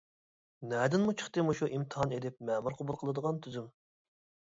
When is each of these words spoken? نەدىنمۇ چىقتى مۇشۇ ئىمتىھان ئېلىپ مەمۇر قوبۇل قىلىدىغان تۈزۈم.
نەدىنمۇ 0.71 1.13
چىقتى 1.19 1.45
مۇشۇ 1.51 1.71
ئىمتىھان 1.77 2.17
ئېلىپ 2.19 2.43
مەمۇر 2.51 2.81
قوبۇل 2.83 3.01
قىلىدىغان 3.05 3.43
تۈزۈم. 3.47 3.73